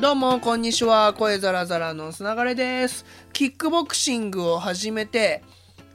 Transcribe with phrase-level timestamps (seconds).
[0.00, 1.12] どうも、こんにちは。
[1.12, 3.04] 声ザラザラのつながれです。
[3.34, 5.42] キックボクシングを始めて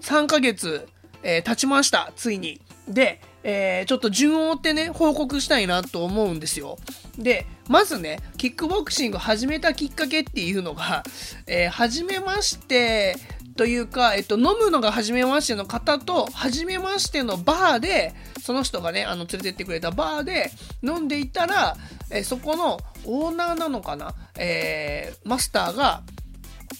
[0.02, 0.88] 3ヶ月、
[1.24, 2.14] えー経ちました。
[2.16, 2.62] ついに。
[2.88, 6.78] で、えーちょっと順を追ってね、報告したいなと思うんですよ。
[7.18, 11.02] で、まずね、キックボクシング始めたきっかけっていうのが、
[11.48, 13.16] えー初めまして
[13.58, 20.52] というか、えっと、飲むのが初めましての方と、初めましてのバーで、その人がね、あの、連れてってくれたバーで
[20.84, 21.78] 飲んでいたら、
[22.12, 24.14] えそこのオーナーなのかな？
[24.38, 26.04] えーマスターが、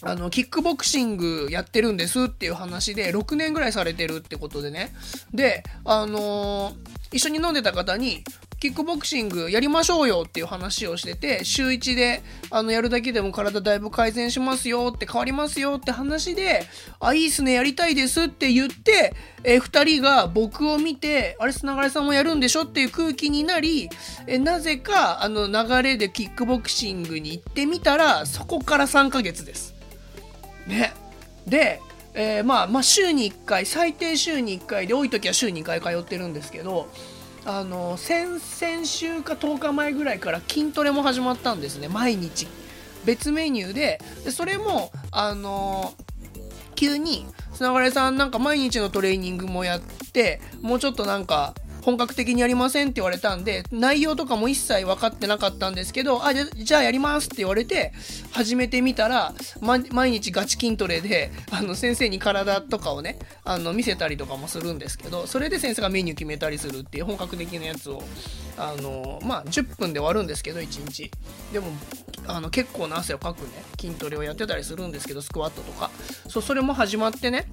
[0.02, 4.92] あの、キックボクシングやってるんですっていう話で、6年ぐらいされてるってことでね。
[5.32, 6.74] で、あのー
[7.12, 8.24] 一緒に飲んでた方に、
[8.58, 16.66] キックボクシングやりましょうよっていう話をしてて、週1で、あの、やるだけでも体だいぶ改善しますよって変わりますよって話で、
[16.98, 19.14] あ、いいっすね、やりたいですって言って、
[19.44, 23.90] えー二人が僕を見て、あれ、砂がさんもやるんでしょっていう空気になり、
[24.26, 29.74] えーなぜか、あの、流れでキックボクシングに行ってみたら、そこから3ヶ月です。
[30.66, 30.94] ね。
[31.46, 31.80] で、
[32.14, 36.88] えーまあ、まあ、週に1回、最低週に1回で、多い時は週2回通ってるんですけど、
[37.46, 42.48] あの、先々週か10日前ぐらいから筋トレも始まったんですね、毎日。
[43.04, 45.94] 別メニューで、でそれも、あの
[46.74, 49.80] 急につながれさんなんか毎日のトレーニングもやっ
[50.12, 51.54] てもうちょっとなんか
[51.86, 57.92] 本格的にやりませんって言われたんで内容とかも一切分かってなかったんですけどあじゃじゃあやりますって言われて
[58.32, 68.02] 始めてみたら、ま、毎日ガチ筋トレであの先生に体とかをねあの見せたりとかもするんですけどそれで先生がメニュー決めたりするっていう本格的なやつを
[68.58, 71.12] あのまあ10分で終わるんですけど1日。
[71.52, 71.68] でも
[72.26, 75.92] あの結構な汗をかくね筋トレをやってたりするんですけどスクワットとか。
[76.28, 77.48] そうそれも始まってね。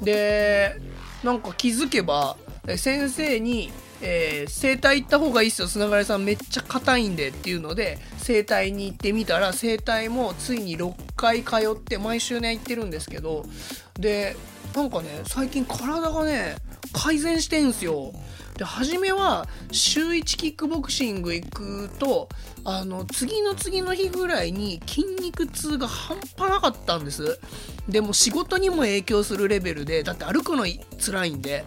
[0.00, 0.80] で
[1.24, 2.36] なんか気づけば
[2.76, 5.68] 先生に、えー整体行った方がいいっすよ。
[5.68, 13.44] 砂がさんめっちゃ硬いんでっていうので整体に行ってみたら整体もついに6回通って毎週ね行ってるんですけど
[13.98, 14.36] で
[14.74, 16.56] なんかね最近体がね
[16.92, 18.12] 改善してんすよ。
[18.56, 22.28] で初めは週1キックボクシング行くと
[22.64, 27.38] あの次の次の日ぐらいに筋肉痛が半端なかったんです。
[27.88, 30.66] でも仕事にも影響するレベルでだって歩くの
[30.98, 31.64] 辛いんで。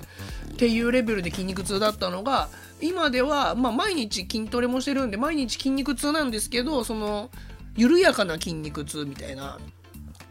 [0.56, 2.48] っていうレベルで筋肉痛だったのが
[2.82, 7.30] 今では、まあ、毎日筋トレもしてるんで毎日筋肉痛なんですけどその
[7.76, 9.60] 緩やかな筋肉痛みたいな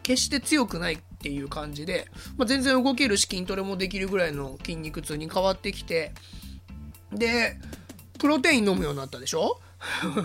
[0.01, 6.11] 決して強くないっていう感じで、まあ、全然動けるし筋トレもできるぐらいの筋肉痛に変わってきて
[7.13, 7.57] で
[8.17, 9.59] プロテイン飲むようになったでしょ？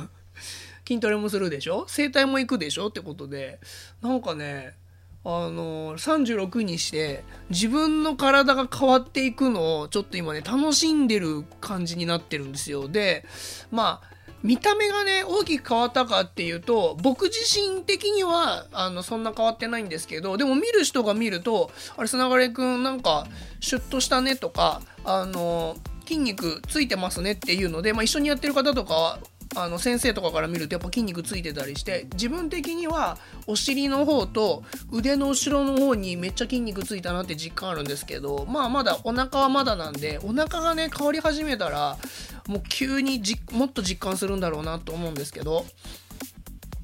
[0.88, 1.84] 筋トレもするでしょ？
[1.88, 2.88] 整体も行くでしょ？
[2.88, 3.60] ってことで
[4.00, 4.74] なんかね
[5.22, 12.88] あの36にして自分の体が変わっていくのをちょっと今ね楽しんでる感じになってるんですよ。
[12.88, 13.26] で
[13.70, 14.10] まあ
[14.42, 23.26] 見た目がね大きく変わったかっていうと僕自身的にはあのそんな変わってないんですけどでも見る人が見ると「あれ砂がれくんなんか
[23.60, 25.76] シュッとしたね」とかあの
[26.06, 29.18] 筋肉ついてますねっていうので、まあ、一緒にやってる方とかは
[29.56, 33.18] あの先生とかから見るとやっぱ筋肉ついてたりして自分的には
[33.48, 34.62] お尻の方と
[34.92, 41.98] 腕の後ろの方にめっちゃ筋肉ついたなって実感あるんですけどまあまだお腹はまだなんでお腹がね変わり始めたら
[42.46, 45.66] もう急にじもっと実感するんだろうなと思うんですけど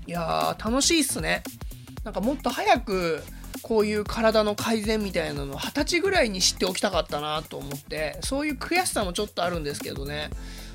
[0.06, 1.42] いやー楽しいっすね。
[2.04, 3.22] なんかもっと早く
[3.62, 10.30] こういう体の改善みたいなの二十歳ぐらいに知っておきたかったなと思ってそういう悔しさもちょっとあるんですけどね。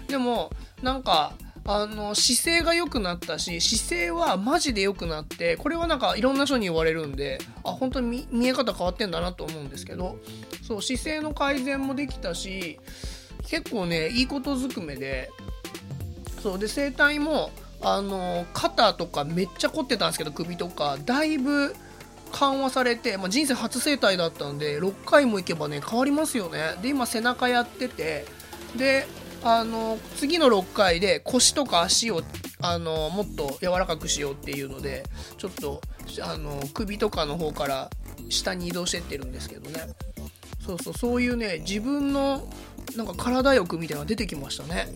[0.08, 0.52] でも
[0.82, 1.34] なんか
[1.66, 10.18] あの姿勢が良くなったし姿勢はマジで良くなってこれはなんかいろんな人に言われるんであ本当に見え方変わってんだなと思うんですけど
[10.64, 12.80] そう姿勢の改善もできたし
[13.48, 15.30] 結構ねいいことずくめで
[16.42, 17.52] そうで整体も
[17.84, 21.76] あの肩とかめっちゃ凝ってたんですけど首とかだいぶ
[22.32, 26.76] 緩和されて、まあ、人生初整体だったんで6回も行けばね変わりますよね。
[26.82, 28.26] で今背中やってて
[28.76, 29.06] で
[29.44, 32.22] あの次の6回で腰とか足を
[32.62, 35.04] あのもっと柔らかくしようっていうので
[35.38, 35.82] ちょっと
[36.22, 37.90] あの首とかの方から
[38.30, 39.82] 下に移動してってるんですけどね。
[40.66, 42.48] そうそうそういうね自分の
[42.96, 44.88] なんか体欲みたいなのが出てきましたね。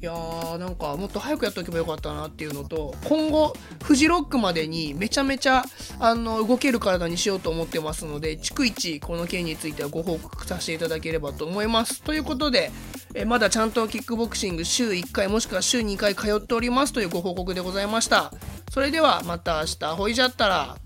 [0.00, 5.64] いやーなんかもっと早くやっとけばよかったなっていうのと今後フジロックまでにめちゃめちゃ
[6.00, 12.02] あの動ける体にしようと思ってますので逐一この件についてはご報告させていただければと思います。
[12.02, 12.72] ということで
[13.14, 18.32] えまだちゃんとキックボクシング週1回もしくは週2回通っておりますというご報告でございました。
[18.70, 20.76] それではまた明日ほいじゃったら。